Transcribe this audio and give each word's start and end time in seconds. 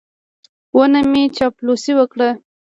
او 0.73 0.81
نه 0.93 0.99
مې 1.11 1.23
چاپلوسي 1.37 1.91
وکړه. 1.95 2.29